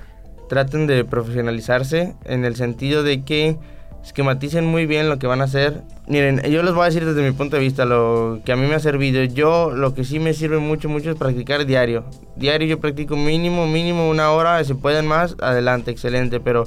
traten 0.49 0.87
de 0.87 1.05
profesionalizarse 1.05 2.15
en 2.25 2.45
el 2.45 2.57
sentido 2.57 3.03
de 3.03 3.23
que 3.23 3.57
esquematicen 4.05 4.65
muy 4.65 4.87
bien 4.87 5.09
lo 5.09 5.19
que 5.19 5.27
van 5.27 5.41
a 5.41 5.45
hacer. 5.45 5.83
Miren, 6.07 6.41
yo 6.43 6.63
les 6.63 6.75
voy 6.75 6.83
a 6.83 6.87
decir 6.87 7.05
desde 7.05 7.23
mi 7.23 7.33
punto 7.33 7.57
de 7.57 7.63
vista 7.63 7.85
lo 7.85 8.41
que 8.45 8.53
a 8.53 8.57
mí 8.57 8.67
me 8.67 8.75
ha 8.75 8.81
servido. 8.81 9.23
Yo 9.25 9.71
lo 9.71 9.95
que 9.95 10.05
sí 10.05 10.19
me 10.19 10.35
sirve 10.35 10.59
mucho, 10.59 10.89
mucho 10.89 11.11
es 11.11 11.17
practicar 11.17 11.67
diario. 11.67 12.05
Diario 12.37 12.67
yo 12.69 12.81
practico 12.81 13.17
mínimo, 13.17 13.67
mínimo 13.67 14.09
una 14.09 14.31
hora. 14.31 14.63
Si 14.65 14.75
pueden 14.75 15.07
más, 15.07 15.37
adelante, 15.41 15.91
excelente. 15.91 16.41
Pero 16.41 16.65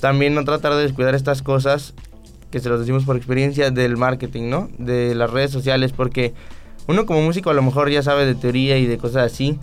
también 0.00 0.34
no 0.34 0.44
tratar 0.44 0.74
de 0.74 0.82
descuidar 0.82 1.14
estas 1.14 1.42
cosas 1.42 1.94
que 2.50 2.60
se 2.60 2.68
los 2.68 2.80
decimos 2.80 3.04
por 3.04 3.16
experiencia 3.16 3.70
del 3.70 3.96
marketing, 3.96 4.48
¿no? 4.48 4.68
De 4.78 5.14
las 5.14 5.30
redes 5.30 5.50
sociales, 5.50 5.92
porque 5.92 6.32
uno 6.86 7.06
como 7.06 7.22
músico 7.22 7.50
a 7.50 7.54
lo 7.54 7.62
mejor 7.62 7.90
ya 7.90 8.02
sabe 8.02 8.24
de 8.26 8.34
teoría 8.34 8.78
y 8.78 8.86
de 8.86 8.98
cosas 8.98 9.32
así, 9.32 9.58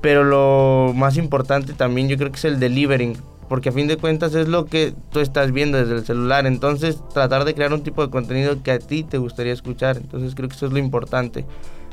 pero 0.00 0.24
lo 0.24 0.92
más 0.94 1.16
importante 1.16 1.72
también 1.72 2.08
yo 2.08 2.16
creo 2.16 2.30
que 2.30 2.36
es 2.36 2.44
el 2.44 2.58
delivering, 2.58 3.16
porque 3.48 3.68
a 3.68 3.72
fin 3.72 3.86
de 3.86 3.96
cuentas 3.96 4.34
es 4.34 4.48
lo 4.48 4.66
que 4.66 4.94
tú 5.10 5.20
estás 5.20 5.52
viendo 5.52 5.78
desde 5.78 5.94
el 5.94 6.04
celular, 6.04 6.46
entonces 6.46 7.02
tratar 7.12 7.44
de 7.44 7.54
crear 7.54 7.72
un 7.72 7.82
tipo 7.82 8.04
de 8.04 8.10
contenido 8.10 8.62
que 8.62 8.72
a 8.72 8.78
ti 8.78 9.02
te 9.02 9.18
gustaría 9.18 9.52
escuchar, 9.52 9.96
entonces 9.96 10.34
creo 10.34 10.48
que 10.48 10.56
eso 10.56 10.66
es 10.66 10.72
lo 10.72 10.78
importante, 10.78 11.44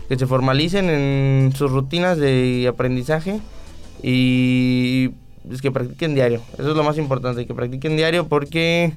que 0.07 0.17
se 0.17 0.25
formalicen 0.25 0.89
en 0.89 1.51
sus 1.55 1.71
rutinas 1.71 2.17
de 2.17 2.67
aprendizaje 2.67 3.39
y 4.01 5.09
pues, 5.47 5.61
que 5.61 5.71
practiquen 5.71 6.15
diario, 6.15 6.41
eso 6.57 6.69
es 6.69 6.75
lo 6.75 6.83
más 6.83 6.97
importante, 6.97 7.45
que 7.45 7.53
practiquen 7.53 7.97
diario 7.97 8.27
porque 8.27 8.93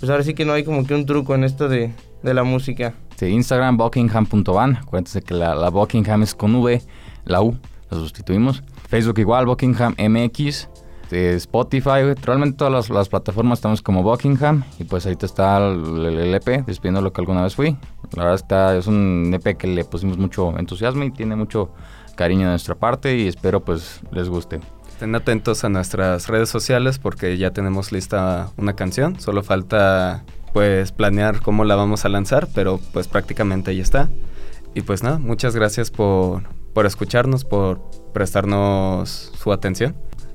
pues 0.00 0.08
ahora 0.08 0.24
sí 0.24 0.32
que 0.32 0.46
no 0.46 0.54
hay 0.54 0.64
como 0.64 0.86
que 0.86 0.94
un 0.94 1.04
truco 1.04 1.34
en 1.34 1.44
esto 1.44 1.68
de, 1.68 1.92
de 2.22 2.34
la 2.34 2.42
música. 2.42 2.94
Sí, 3.16 3.26
Instagram, 3.26 3.76
buckingham.van. 3.76 4.76
Acuérdense 4.76 5.20
que 5.20 5.34
la, 5.34 5.54
la 5.54 5.68
Buckingham 5.68 6.22
es 6.22 6.34
con 6.34 6.54
V, 6.54 6.80
la 7.26 7.42
U, 7.42 7.54
la 7.90 7.98
sustituimos. 7.98 8.62
Facebook 8.88 9.18
igual, 9.18 9.44
Buckingham 9.44 9.94
MX. 9.98 10.69
Eh, 11.12 11.34
Spotify, 11.36 12.14
realmente 12.22 12.56
todas 12.56 12.72
las, 12.72 12.90
las 12.90 13.08
plataformas 13.08 13.58
estamos 13.58 13.82
como 13.82 14.02
Buckingham. 14.02 14.64
Y 14.78 14.84
pues 14.84 15.06
ahorita 15.06 15.26
está 15.26 15.58
el, 15.58 16.04
el 16.06 16.34
EP, 16.34 16.64
despidiendo 16.66 17.00
lo 17.00 17.12
que 17.12 17.20
alguna 17.20 17.42
vez 17.42 17.54
fui. 17.54 17.76
La 18.12 18.24
verdad 18.24 18.34
está, 18.34 18.76
es 18.76 18.86
un 18.86 19.30
EP 19.32 19.56
que 19.56 19.66
le 19.66 19.84
pusimos 19.84 20.18
mucho 20.18 20.56
entusiasmo 20.58 21.04
y 21.04 21.10
tiene 21.10 21.36
mucho 21.36 21.70
cariño 22.16 22.42
de 22.42 22.50
nuestra 22.50 22.74
parte 22.74 23.16
y 23.16 23.28
espero 23.28 23.60
pues 23.60 24.00
les 24.12 24.28
guste. 24.28 24.60
Estén 24.88 25.14
atentos 25.14 25.64
a 25.64 25.70
nuestras 25.70 26.28
redes 26.28 26.50
sociales 26.50 26.98
porque 26.98 27.38
ya 27.38 27.52
tenemos 27.52 27.92
lista 27.92 28.50
una 28.58 28.74
canción. 28.74 29.18
Solo 29.18 29.42
falta 29.42 30.24
pues 30.52 30.92
planear 30.92 31.40
cómo 31.40 31.64
la 31.64 31.76
vamos 31.76 32.04
a 32.04 32.08
lanzar, 32.08 32.48
pero 32.54 32.78
pues 32.92 33.08
prácticamente 33.08 33.70
ahí 33.70 33.80
está. 33.80 34.10
Y 34.74 34.82
pues 34.82 35.02
nada, 35.02 35.18
muchas 35.18 35.56
gracias 35.56 35.90
por, 35.90 36.42
por 36.74 36.86
escucharnos, 36.86 37.44
por 37.44 37.80
prestarnos 38.12 39.32
su 39.38 39.52
atención. 39.52 39.96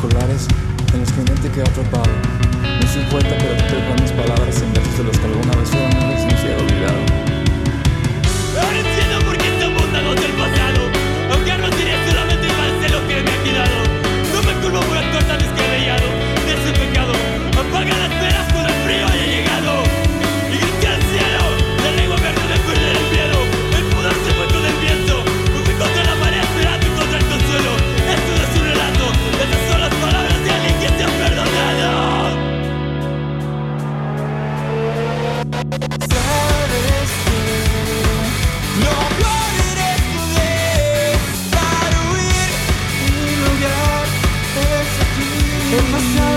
En 0.00 1.00
los 1.00 1.10
que 1.10 1.18
mi 1.18 1.24
mente 1.24 1.50
queda 1.50 1.64
atrapado 1.64 2.12
No 2.62 2.86
soy 2.86 3.02
poeta 3.10 3.34
pero 3.36 3.56
te 3.56 3.64
traigo 3.64 3.94
mis 4.00 4.12
palabras 4.12 4.62
en 4.62 4.72
versos 4.72 4.98
de 4.98 5.04
los 5.04 5.18
que 5.18 5.26
alguna 5.26 5.56
vez 5.56 5.68
fueron 5.70 5.90
se 5.90 6.54
ha 6.54 6.56
olvidado. 6.56 7.00
Ahora 8.62 8.78
entiendo 8.78 9.26
por 9.26 9.36
qué 9.38 9.50
dados 9.92 10.20
del 10.20 10.32
pasado 10.32 10.80
Aunque 11.32 11.58
no 11.58 11.76
diré 11.76 11.94
solamente 12.08 12.46
parece 12.46 12.88
lo 12.94 13.08
que 13.08 13.22
me 13.22 13.30
ha 13.30 13.42
quedado 13.42 13.87
in. 45.78 46.27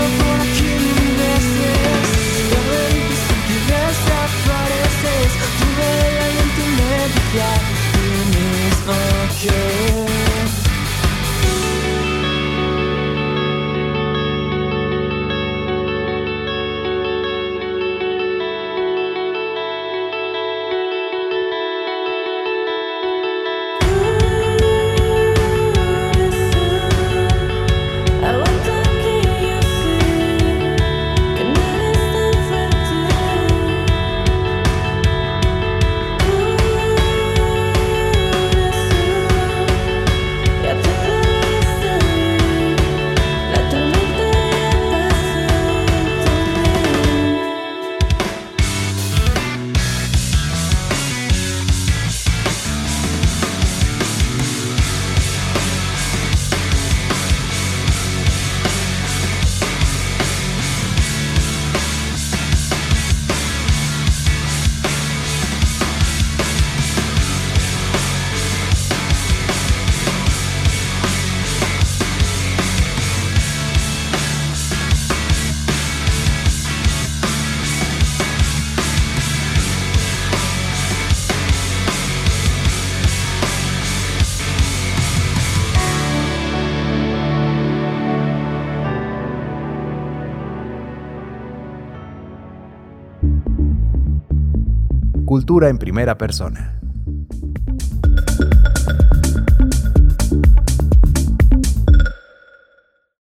Cultura 95.42 95.70
en 95.70 95.78
primera 95.78 96.16
persona. 96.16 96.78